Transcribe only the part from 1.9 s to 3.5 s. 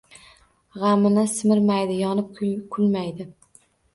yonib kulmaydi